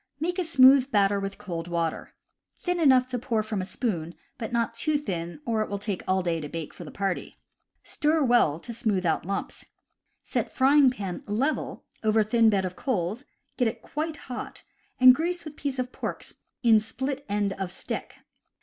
Make 0.19 0.39
a 0.39 0.43
smooth 0.43 0.89
batter 0.89 1.19
with 1.19 1.37
cold 1.37 1.67
water— 1.67 2.15
thin 2.63 2.79
enough 2.79 3.05
to 3.09 3.19
pour 3.19 3.43
from 3.43 3.61
a 3.61 3.65
spoon, 3.65 4.15
but 4.39 4.51
not 4.51 4.73
too 4.73 4.97
thin, 4.97 5.39
or 5.45 5.61
it 5.61 5.69
will 5.69 5.77
take 5.77 6.01
all 6.07 6.23
day 6.23 6.41
to 6.41 6.49
bake 6.49 6.69
enough 6.69 6.77
for 6.77 6.83
the 6.85 6.89
party. 6.89 7.37
Stir 7.83 8.23
well, 8.23 8.59
to 8.61 8.73
smoothe 8.73 9.05
out 9.05 9.27
lumps. 9.27 9.63
Set 10.23 10.51
frying 10.51 10.89
pan 10.89 11.23
level 11.27 11.85
over 12.03 12.23
thin 12.23 12.49
bed 12.49 12.65
of 12.65 12.75
coals, 12.75 13.25
get 13.57 13.67
it 13.67 13.83
quite 13.83 14.17
hot, 14.17 14.63
and 14.99 15.13
grease 15.13 15.45
with 15.45 15.55
piece 15.55 15.77
of 15.77 15.91
pork 15.91 16.25
in 16.63 16.79
split 16.79 17.23
end 17.29 17.53
of 17.53 17.71
stick. 17.71 18.15